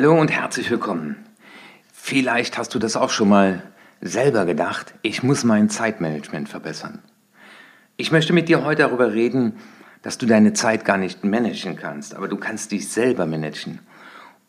[0.00, 1.16] Hallo und herzlich willkommen.
[1.92, 3.62] Vielleicht hast du das auch schon mal
[4.00, 7.00] selber gedacht, ich muss mein Zeitmanagement verbessern.
[7.98, 9.58] Ich möchte mit dir heute darüber reden,
[10.00, 13.80] dass du deine Zeit gar nicht managen kannst, aber du kannst dich selber managen.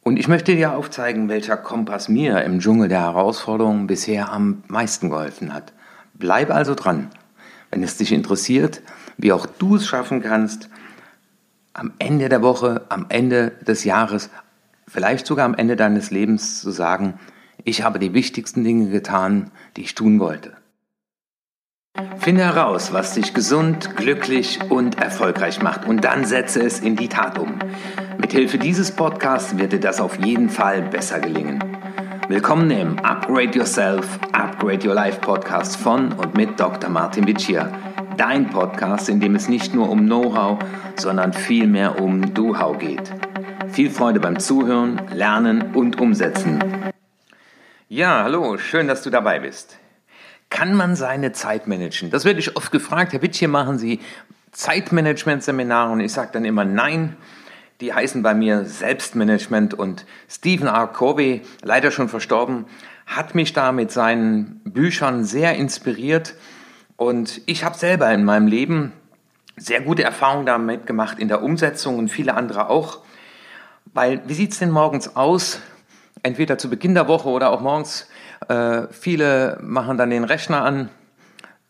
[0.03, 5.09] Und ich möchte dir aufzeigen, welcher Kompass mir im Dschungel der Herausforderungen bisher am meisten
[5.09, 5.73] geholfen hat.
[6.13, 7.09] Bleib also dran,
[7.71, 8.81] wenn es dich interessiert,
[9.17, 10.69] wie auch du es schaffen kannst,
[11.73, 14.29] am Ende der Woche, am Ende des Jahres
[14.91, 17.17] vielleicht sogar am Ende deines Lebens zu sagen,
[17.63, 20.53] ich habe die wichtigsten Dinge getan, die ich tun wollte.
[22.17, 27.09] Finde heraus, was dich gesund, glücklich und erfolgreich macht und dann setze es in die
[27.09, 27.59] Tat um.
[28.17, 31.63] Mithilfe dieses Podcasts wird dir das auf jeden Fall besser gelingen.
[32.27, 36.89] Willkommen im Upgrade Yourself, Upgrade Your Life Podcast von und mit Dr.
[36.89, 37.71] Martin Vicia.
[38.17, 40.59] Dein Podcast, in dem es nicht nur um Know-how,
[40.95, 43.11] sondern vielmehr um Do-How geht.
[43.73, 46.91] Viel Freude beim Zuhören, Lernen und Umsetzen.
[47.87, 49.77] Ja, hallo, schön, dass du dabei bist.
[50.49, 52.09] Kann man seine Zeit managen?
[52.09, 53.13] Das werde ich oft gefragt.
[53.13, 54.01] Herr Wittchen, machen Sie
[54.51, 55.93] Zeitmanagement-Seminare?
[55.93, 57.15] Und ich sage dann immer nein.
[57.79, 60.87] Die heißen bei mir Selbstmanagement und Stephen R.
[60.87, 62.65] Covey, leider schon verstorben,
[63.05, 66.35] hat mich da mit seinen Büchern sehr inspiriert.
[66.97, 68.91] Und ich habe selber in meinem Leben
[69.55, 72.99] sehr gute Erfahrungen damit gemacht in der Umsetzung und viele andere auch.
[73.93, 75.59] Weil, wie sieht's denn morgens aus?
[76.23, 78.07] Entweder zu Beginn der Woche oder auch morgens.
[78.47, 80.89] Äh, viele machen dann den Rechner an,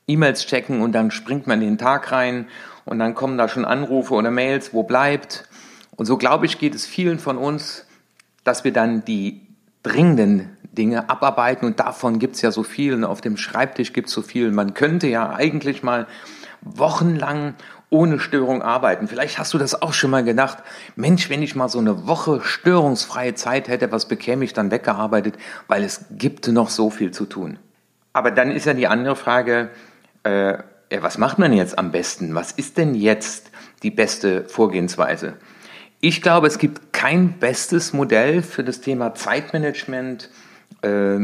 [0.07, 2.47] E-Mails checken und dann springt man in den Tag rein
[2.85, 5.47] und dann kommen da schon Anrufe oder Mails, wo bleibt.
[5.95, 7.85] Und so glaube ich, geht es vielen von uns,
[8.43, 9.47] dass wir dann die
[9.83, 14.21] dringenden Dinge abarbeiten und davon gibt's ja so viel und auf dem Schreibtisch gibt's so
[14.21, 14.51] viel.
[14.51, 16.07] Man könnte ja eigentlich mal
[16.61, 17.55] wochenlang
[17.89, 19.07] ohne Störung arbeiten.
[19.07, 20.59] Vielleicht hast du das auch schon mal gedacht.
[20.95, 25.35] Mensch, wenn ich mal so eine Woche störungsfreie Zeit hätte, was bekäme ich dann weggearbeitet?
[25.67, 27.59] Weil es gibt noch so viel zu tun.
[28.13, 29.69] Aber dann ist ja die andere Frage,
[30.23, 30.57] äh,
[30.99, 32.35] was macht man jetzt am besten?
[32.35, 33.51] Was ist denn jetzt
[33.83, 35.35] die beste Vorgehensweise?
[35.99, 40.29] Ich glaube, es gibt kein bestes Modell für das Thema Zeitmanagement,
[40.81, 41.19] äh,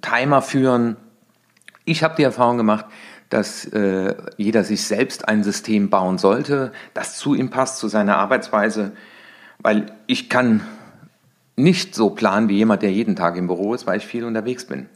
[0.00, 0.96] Timer führen.
[1.84, 2.86] Ich habe die Erfahrung gemacht,
[3.30, 8.16] dass äh, jeder sich selbst ein System bauen sollte, das zu ihm passt, zu seiner
[8.16, 8.92] Arbeitsweise,
[9.58, 10.62] weil ich kann
[11.56, 14.64] nicht so planen wie jemand, der jeden Tag im Büro ist, weil ich viel unterwegs
[14.64, 14.86] bin.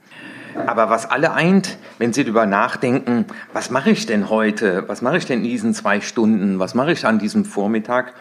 [0.66, 5.16] Aber was alle eint, wenn sie darüber nachdenken, was mache ich denn heute, was mache
[5.16, 8.12] ich denn in diesen zwei Stunden, was mache ich an diesem Vormittag,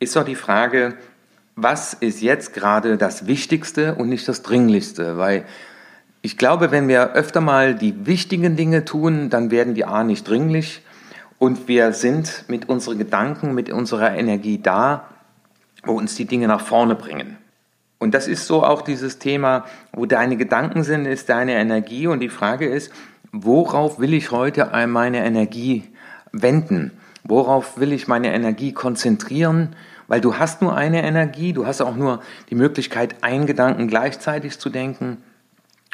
[0.00, 0.94] ist doch die Frage,
[1.54, 5.44] was ist jetzt gerade das Wichtigste und nicht das Dringlichste, weil
[6.22, 10.28] ich glaube, wenn wir öfter mal die wichtigen Dinge tun, dann werden die A nicht
[10.28, 10.82] dringlich
[11.38, 15.08] und wir sind mit unseren Gedanken, mit unserer Energie da,
[15.84, 17.36] wo uns die Dinge nach vorne bringen.
[17.98, 22.20] Und das ist so auch dieses Thema, wo deine Gedanken sind, ist deine Energie und
[22.20, 22.92] die Frage ist,
[23.32, 25.84] worauf will ich heute meine Energie
[26.30, 26.92] wenden?
[27.24, 29.74] Worauf will ich meine Energie konzentrieren?
[30.06, 34.58] Weil du hast nur eine Energie, du hast auch nur die Möglichkeit, einen Gedanken gleichzeitig
[34.58, 35.18] zu denken.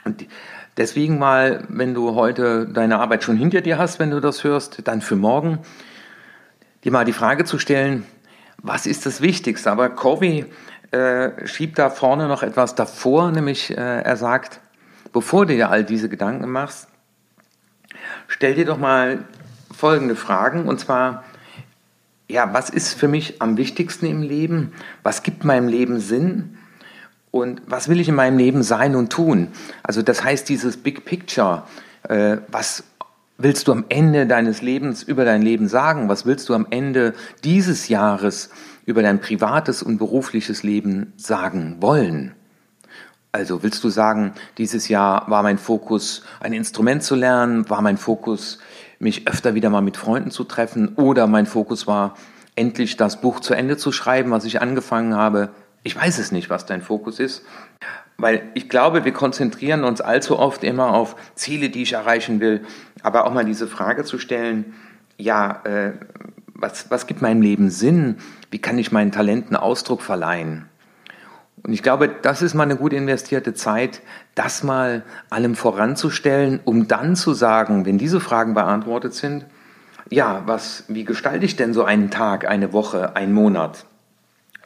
[0.05, 0.27] Und
[0.77, 4.87] deswegen mal, wenn du heute deine Arbeit schon hinter dir hast, wenn du das hörst,
[4.87, 5.59] dann für morgen,
[6.85, 8.07] dir mal die Frage zu stellen,
[8.63, 9.71] was ist das Wichtigste?
[9.71, 10.47] Aber Covey
[10.91, 14.61] äh, schiebt da vorne noch etwas davor, nämlich äh, er sagt,
[15.13, 16.89] bevor du dir all diese Gedanken machst,
[18.27, 19.25] stell dir doch mal
[19.71, 21.25] folgende Fragen, und zwar,
[22.27, 24.73] ja, was ist für mich am wichtigsten im Leben?
[25.03, 26.58] Was gibt meinem Leben Sinn?
[27.31, 29.49] Und was will ich in meinem Leben sein und tun?
[29.83, 31.65] Also das heißt, dieses Big Picture,
[32.09, 32.85] äh, was
[33.37, 36.09] willst du am Ende deines Lebens über dein Leben sagen?
[36.09, 38.51] Was willst du am Ende dieses Jahres
[38.85, 42.35] über dein privates und berufliches Leben sagen wollen?
[43.31, 47.99] Also willst du sagen, dieses Jahr war mein Fokus, ein Instrument zu lernen, war mein
[47.99, 48.59] Fokus,
[48.99, 52.15] mich öfter wieder mal mit Freunden zu treffen oder mein Fokus war,
[52.57, 55.51] endlich das Buch zu Ende zu schreiben, was ich angefangen habe,
[55.89, 57.47] ich weiß es nicht, was dein Fokus ist,
[58.19, 62.61] weil ich glaube, wir konzentrieren uns allzu oft immer auf Ziele, die ich erreichen will,
[63.03, 64.75] aber auch mal diese Frage zu stellen,
[65.17, 65.93] ja, äh,
[66.53, 68.19] was, was gibt meinem Leben Sinn?
[68.51, 70.69] Wie kann ich meinen Talenten Ausdruck verleihen?
[71.63, 74.03] Und ich glaube, das ist mal eine gut investierte Zeit,
[74.35, 79.47] das mal allem voranzustellen, um dann zu sagen, wenn diese Fragen beantwortet sind,
[80.11, 83.87] ja, was, wie gestalte ich denn so einen Tag, eine Woche, einen Monat?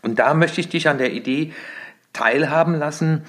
[0.02, 1.52] Und da möchte ich dich an der Idee
[2.12, 3.22] teilhaben lassen.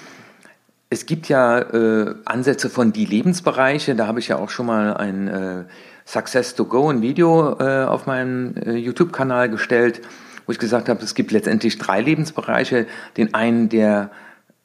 [0.90, 3.96] Es gibt ja äh, Ansätze von die Lebensbereiche.
[3.96, 5.64] Da habe ich ja auch schon mal ein äh,
[6.06, 10.02] Success to Go, ein Video äh, auf meinem äh, YouTube-Kanal gestellt.
[10.46, 12.86] wo ich gesagt habe, es gibt letztendlich drei Lebensbereiche.
[13.18, 14.12] Den einen, der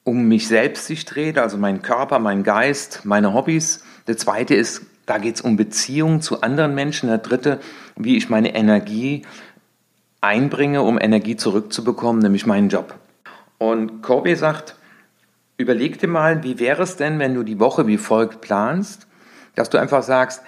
[0.04, 3.84] um mich selbst sich dreht, also mein Körper, mein Geist, meine Hobbys.
[4.06, 7.08] Der zweite ist, da geht es um Beziehungen zu anderen Menschen.
[7.08, 7.60] Der dritte,
[7.96, 9.22] wie ich meine Energie
[10.20, 12.94] einbringe, um Energie zurückzubekommen, nämlich meinen Job.
[13.58, 14.76] Und Corby sagt,
[15.56, 19.06] überleg dir mal, wie wäre es denn, wenn du die Woche wie folgt planst,
[19.54, 20.42] dass du einfach sagst,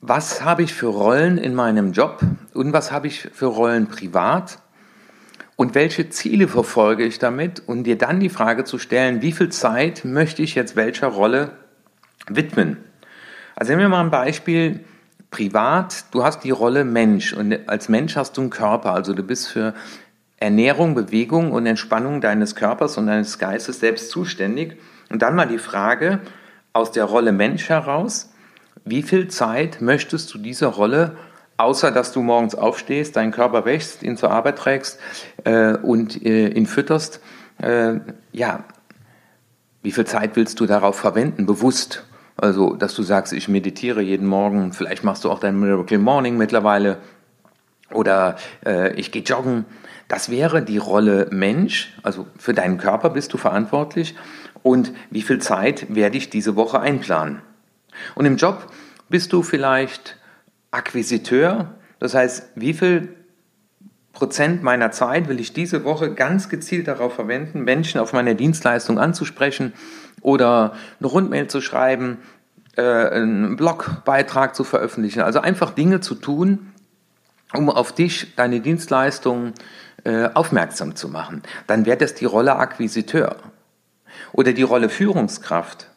[0.00, 2.20] was habe ich für Rollen in meinem Job
[2.54, 4.58] und was habe ich für Rollen privat
[5.56, 9.48] und welche Ziele verfolge ich damit und dir dann die Frage zu stellen, wie viel
[9.48, 11.52] Zeit möchte ich jetzt welcher Rolle
[12.28, 12.76] widmen.
[13.56, 14.84] Also nehmen wir mal ein Beispiel
[15.30, 19.22] privat, du hast die Rolle Mensch und als Mensch hast du einen Körper, also du
[19.22, 19.74] bist für
[20.38, 24.76] Ernährung, Bewegung und Entspannung deines Körpers und deines Geistes selbst zuständig.
[25.10, 26.20] Und dann mal die Frage
[26.72, 28.32] aus der Rolle Mensch heraus,
[28.84, 31.16] wie viel Zeit möchtest du dieser Rolle,
[31.56, 34.98] außer dass du morgens aufstehst, deinen Körper wächst, ihn zur Arbeit trägst
[35.44, 37.20] äh, und äh, ihn fütterst,
[37.60, 37.94] äh,
[38.32, 38.64] ja,
[39.82, 42.04] wie viel Zeit willst du darauf verwenden, bewusst?
[42.40, 46.36] Also, dass du sagst, ich meditiere jeden Morgen, vielleicht machst du auch dein Miracle Morning
[46.36, 46.98] mittlerweile.
[47.92, 49.64] Oder äh, ich gehe joggen.
[50.06, 54.14] Das wäre die Rolle Mensch, also für deinen Körper bist du verantwortlich.
[54.62, 57.42] Und wie viel Zeit werde ich diese Woche einplanen.
[58.14, 58.70] Und im Job
[59.08, 60.16] bist du vielleicht
[60.70, 63.16] Akquisiteur, das heißt, wie viel
[64.18, 68.98] Prozent meiner Zeit will ich diese Woche ganz gezielt darauf verwenden, Menschen auf meine Dienstleistung
[68.98, 69.72] anzusprechen
[70.22, 72.18] oder eine Rundmail zu schreiben,
[72.76, 75.20] äh, einen Blogbeitrag zu veröffentlichen.
[75.20, 76.72] Also einfach Dinge zu tun,
[77.54, 79.52] um auf dich, deine Dienstleistung
[80.02, 81.44] äh, aufmerksam zu machen.
[81.68, 83.36] Dann wäre das die Rolle Akquisiteur
[84.32, 85.90] oder die Rolle Führungskraft.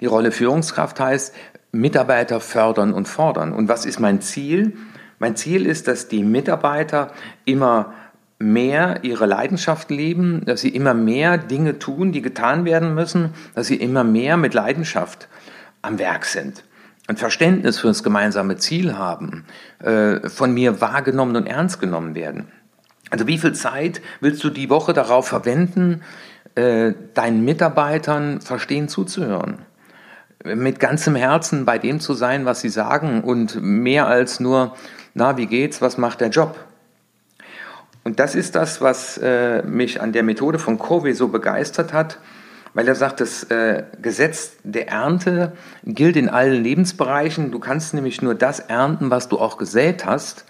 [0.00, 1.32] Die Rolle Führungskraft heißt,
[1.70, 3.52] Mitarbeiter fördern und fordern.
[3.52, 4.76] Und was ist mein Ziel?
[5.20, 7.12] Mein Ziel ist, dass die Mitarbeiter
[7.44, 7.92] immer
[8.38, 13.66] mehr ihre Leidenschaft leben, dass sie immer mehr Dinge tun, die getan werden müssen, dass
[13.66, 15.28] sie immer mehr mit Leidenschaft
[15.82, 16.64] am Werk sind.
[17.06, 19.44] Ein Verständnis für das gemeinsame Ziel haben,
[19.80, 22.48] äh, von mir wahrgenommen und ernst genommen werden.
[23.10, 26.00] Also wie viel Zeit willst du die Woche darauf verwenden,
[26.54, 29.58] äh, deinen Mitarbeitern verstehen zuzuhören?
[30.42, 34.74] Mit ganzem Herzen bei dem zu sein, was sie sagen und mehr als nur
[35.14, 36.56] na, wie geht's, was macht der Job?
[38.04, 42.18] Und das ist das, was äh, mich an der Methode von Covey so begeistert hat,
[42.72, 45.52] weil er sagt, das äh, Gesetz der Ernte
[45.84, 47.50] gilt in allen Lebensbereichen.
[47.50, 50.44] Du kannst nämlich nur das ernten, was du auch gesät hast.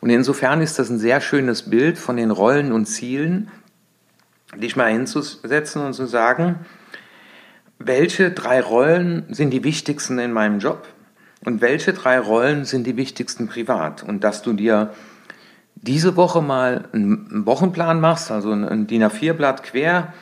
[0.00, 3.50] Und insofern ist das ein sehr schönes Bild von den Rollen und Zielen,
[4.56, 6.64] dich mal hinzusetzen und zu sagen,
[7.78, 10.86] welche drei Rollen sind die wichtigsten in meinem Job?
[11.46, 14.92] und welche drei Rollen sind die wichtigsten privat und dass du dir
[15.76, 20.12] diese Woche mal einen Wochenplan machst, also ein DIN A4-Blatt quer,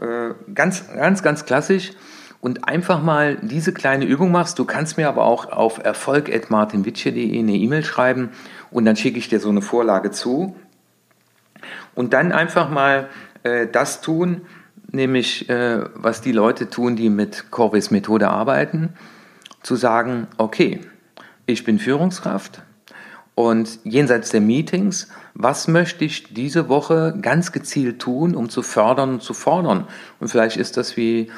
[0.00, 1.92] äh, ganz, ganz, ganz klassisch
[2.40, 4.58] und einfach mal diese kleine Übung machst.
[4.58, 8.30] Du kannst mir aber auch auf erfolg.martinwitsche.de eine E-Mail schreiben
[8.70, 10.54] und dann schicke ich dir so eine Vorlage zu.
[11.96, 13.08] Und dann einfach mal
[13.42, 14.42] äh, das tun,
[14.90, 18.90] nämlich äh, was die Leute tun, die mit Corvis Methode arbeiten
[19.62, 20.80] zu sagen, okay,
[21.46, 22.62] ich bin Führungskraft
[23.34, 29.14] und jenseits der Meetings, was möchte ich diese Woche ganz gezielt tun, um zu fördern
[29.14, 29.86] und zu fordern?
[30.18, 31.30] Und vielleicht ist das wie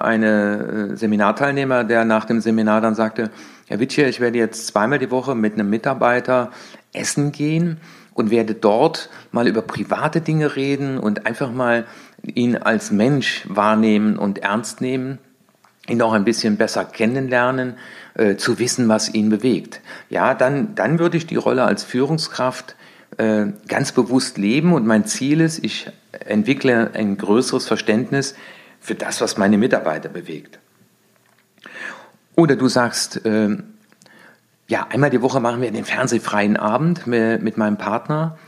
[0.00, 3.30] eine äh, Seminarteilnehmer, der nach dem Seminar dann sagte,
[3.68, 6.50] Herr Witsche, ich werde jetzt zweimal die Woche mit einem Mitarbeiter
[6.92, 7.78] essen gehen
[8.14, 11.86] und werde dort mal über private Dinge reden und einfach mal
[12.22, 15.18] ihn als Mensch wahrnehmen und ernst nehmen
[15.88, 17.74] ihn auch ein bisschen besser kennenlernen,
[18.14, 19.80] äh, zu wissen, was ihn bewegt.
[20.10, 22.76] Ja, dann, dann würde ich die Rolle als Führungskraft
[23.18, 28.34] äh, ganz bewusst leben und mein Ziel ist, ich entwickle ein größeres Verständnis
[28.80, 30.58] für das, was meine Mitarbeiter bewegt.
[32.36, 33.56] Oder du sagst, äh,
[34.68, 38.38] ja, einmal die Woche machen wir den fernsehfreien Abend mit, mit meinem Partner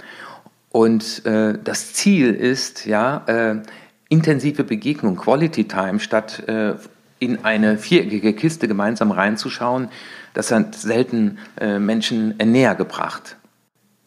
[0.71, 3.63] und äh, das Ziel ist, ja, äh,
[4.09, 6.75] intensive Begegnung, Quality Time statt äh,
[7.19, 9.89] in eine viereckige Kiste gemeinsam reinzuschauen,
[10.35, 13.37] das hat selten äh, Menschen näher gebracht.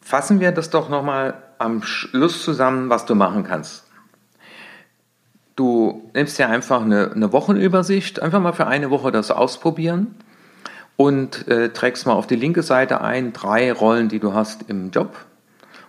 [0.00, 3.84] Fassen wir das doch nochmal am Schluss zusammen, was du machen kannst.
[5.56, 10.14] Du nimmst ja einfach eine, eine Wochenübersicht, einfach mal für eine Woche das ausprobieren
[10.98, 14.90] und äh, trägst mal auf die linke Seite ein, drei Rollen, die du hast im
[14.90, 15.14] Job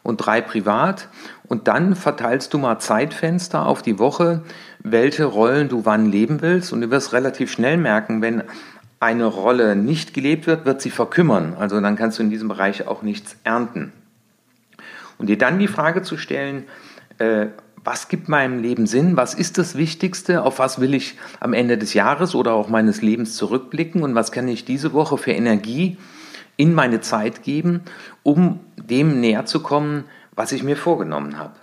[0.04, 1.10] und drei privat.
[1.48, 4.44] Und dann verteilst du mal Zeitfenster auf die Woche,
[4.84, 6.72] welche Rollen du wann leben willst.
[6.72, 8.44] Und du wirst relativ schnell merken, wenn
[9.00, 11.56] eine Rolle nicht gelebt wird, wird sie verkümmern.
[11.58, 13.92] Also dann kannst du in diesem Bereich auch nichts ernten.
[15.18, 16.66] Und dir dann die Frage zu stellen,
[17.18, 17.48] äh,
[17.84, 19.18] was gibt meinem Leben Sinn?
[19.18, 20.44] Was ist das Wichtigste?
[20.44, 24.04] Auf was will ich am Ende des Jahres oder auch meines Lebens zurückblicken?
[24.04, 25.98] Und was kann ich diese Woche für Energie
[26.58, 27.82] in meine Zeit geben,
[28.24, 30.06] um dem näher zu kommen,
[30.36, 31.56] was ich mir vorgenommen habe?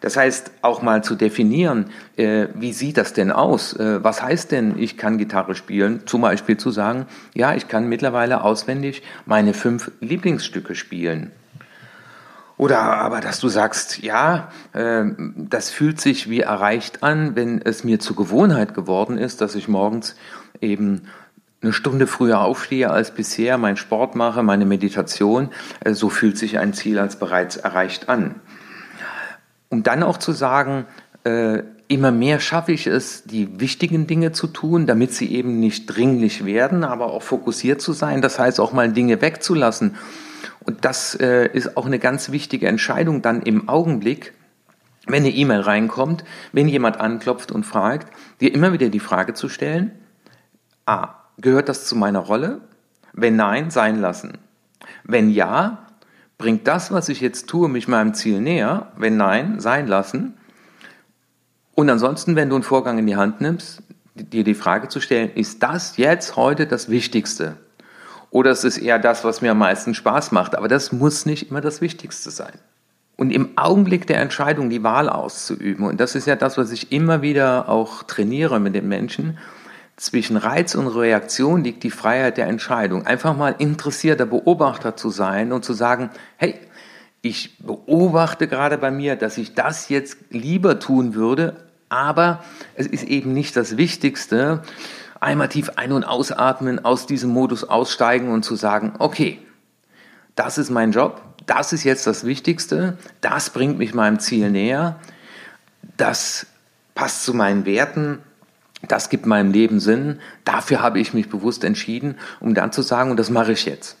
[0.00, 3.72] Das heißt, auch mal zu definieren, äh, wie sieht das denn aus?
[3.74, 6.02] Äh, was heißt denn, ich kann Gitarre spielen?
[6.06, 11.32] Zum Beispiel zu sagen, ja, ich kann mittlerweile auswendig meine fünf Lieblingsstücke spielen.
[12.58, 15.04] Oder aber, dass du sagst, ja, äh,
[15.36, 19.68] das fühlt sich wie erreicht an, wenn es mir zur Gewohnheit geworden ist, dass ich
[19.68, 20.16] morgens
[20.60, 21.02] eben
[21.62, 25.48] eine Stunde früher aufstehe als bisher, meinen Sport mache, meine Meditation,
[25.80, 28.34] äh, so fühlt sich ein Ziel als bereits erreicht an
[29.68, 30.86] um dann auch zu sagen,
[31.24, 35.86] äh, immer mehr schaffe ich es, die wichtigen Dinge zu tun, damit sie eben nicht
[35.86, 38.22] dringlich werden, aber auch fokussiert zu sein.
[38.22, 39.96] Das heißt auch mal Dinge wegzulassen.
[40.68, 44.34] Und das äh, ist auch eine ganz wichtige Entscheidung dann im Augenblick,
[45.06, 49.48] wenn eine E-Mail reinkommt, wenn jemand anklopft und fragt, dir immer wieder die Frage zu
[49.48, 49.92] stellen,
[50.84, 52.60] a, gehört das zu meiner Rolle?
[53.14, 54.36] Wenn nein, sein lassen.
[55.04, 55.88] Wenn ja,
[56.38, 58.92] Bringt das, was ich jetzt tue, mich meinem Ziel näher?
[58.96, 60.34] Wenn nein, sein lassen.
[61.74, 63.82] Und ansonsten, wenn du einen Vorgang in die Hand nimmst,
[64.14, 67.56] dir die Frage zu stellen, ist das jetzt heute das Wichtigste?
[68.30, 70.54] Oder ist es eher das, was mir am meisten Spaß macht?
[70.54, 72.52] Aber das muss nicht immer das Wichtigste sein.
[73.16, 76.92] Und im Augenblick der Entscheidung die Wahl auszuüben, und das ist ja das, was ich
[76.92, 79.38] immer wieder auch trainiere mit den Menschen,
[79.96, 83.04] zwischen Reiz und Reaktion liegt die Freiheit der Entscheidung.
[83.04, 86.54] Einfach mal interessierter Beobachter zu sein und zu sagen, hey,
[87.20, 91.56] ich beobachte gerade bei mir, dass ich das jetzt lieber tun würde,
[91.88, 92.44] aber
[92.76, 94.62] es ist eben nicht das Wichtigste.
[95.20, 99.40] Einmal tief ein- und ausatmen, aus diesem Modus aussteigen und zu sagen, okay,
[100.36, 104.96] das ist mein Job, das ist jetzt das Wichtigste, das bringt mich meinem Ziel näher,
[105.96, 106.46] das
[106.94, 108.18] passt zu meinen Werten,
[108.86, 113.10] das gibt meinem Leben Sinn, dafür habe ich mich bewusst entschieden, um dann zu sagen,
[113.10, 113.96] und das mache ich jetzt.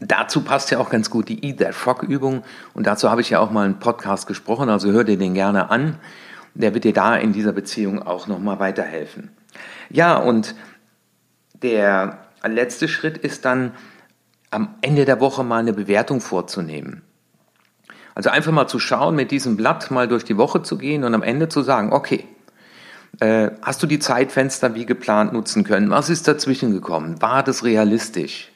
[0.00, 2.42] Dazu passt ja auch ganz gut die Eat That Frog Übung
[2.74, 5.70] und dazu habe ich ja auch mal einen Podcast gesprochen, also hör dir den gerne
[5.70, 5.96] an.
[6.54, 9.30] Der wird dir da in dieser Beziehung auch nochmal weiterhelfen.
[9.90, 10.54] Ja, und
[11.62, 13.72] der letzte Schritt ist dann
[14.50, 17.02] am Ende der Woche mal eine Bewertung vorzunehmen.
[18.14, 21.14] Also einfach mal zu schauen, mit diesem Blatt mal durch die Woche zu gehen und
[21.14, 22.26] am Ende zu sagen, okay,
[23.20, 25.90] äh, hast du die Zeitfenster wie geplant nutzen können?
[25.90, 27.20] Was ist dazwischen gekommen?
[27.22, 28.50] War das realistisch?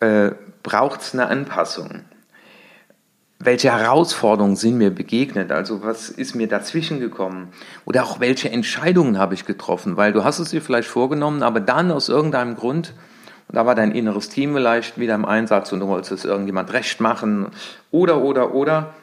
[0.00, 2.04] Äh, Braucht es eine Anpassung?
[3.38, 5.52] Welche Herausforderungen sind mir begegnet?
[5.52, 7.48] Also was ist mir dazwischen gekommen?
[7.84, 9.96] Oder auch welche Entscheidungen habe ich getroffen?
[9.96, 12.94] Weil du hast es dir vielleicht vorgenommen, aber dann aus irgendeinem Grund,
[13.48, 17.00] da war dein inneres Team vielleicht wieder im Einsatz und du wolltest es irgendjemand recht
[17.00, 17.48] machen
[17.90, 18.94] oder, oder, oder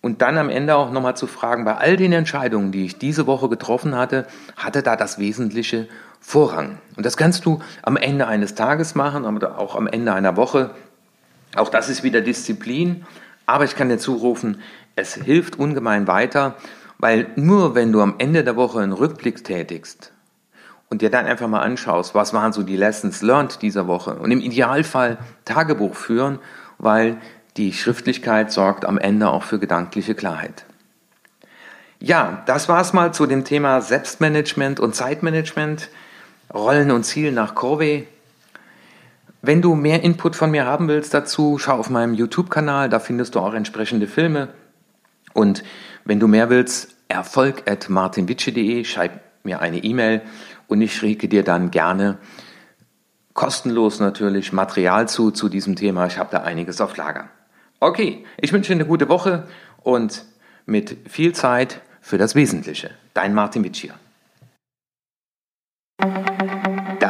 [0.00, 3.26] und dann am Ende auch nochmal zu fragen, bei all den Entscheidungen, die ich diese
[3.26, 4.26] Woche getroffen hatte,
[4.56, 5.88] hatte da das Wesentliche
[6.20, 6.78] Vorrang.
[6.96, 10.70] Und das kannst du am Ende eines Tages machen, aber auch am Ende einer Woche.
[11.56, 13.04] Auch das ist wieder Disziplin.
[13.46, 14.62] Aber ich kann dir zurufen,
[14.96, 16.56] es hilft ungemein weiter,
[16.98, 20.12] weil nur wenn du am Ende der Woche einen Rückblick tätigst
[20.88, 24.30] und dir dann einfach mal anschaust, was waren so die Lessons learned dieser Woche und
[24.30, 26.38] im Idealfall Tagebuch führen,
[26.78, 27.16] weil
[27.56, 30.64] die Schriftlichkeit sorgt am Ende auch für gedankliche Klarheit.
[31.98, 35.88] Ja, das war's mal zu dem Thema Selbstmanagement und Zeitmanagement,
[36.52, 38.06] Rollen und Ziel nach Corvey.
[39.42, 43.34] Wenn du mehr Input von mir haben willst dazu, schau auf meinem YouTube-Kanal, da findest
[43.34, 44.48] du auch entsprechende Filme.
[45.32, 45.62] Und
[46.04, 50.20] wenn du mehr willst, erfolg at martinwitsche.de, schreib mir eine E-Mail
[50.68, 52.18] und ich schicke dir dann gerne
[53.32, 56.06] kostenlos natürlich Material zu, zu diesem Thema.
[56.06, 57.30] Ich habe da einiges auf Lager.
[57.78, 59.46] Okay, ich wünsche dir eine gute Woche
[59.82, 60.26] und
[60.66, 62.90] mit viel Zeit für das Wesentliche.
[63.14, 63.94] Dein Martin Witsch hier.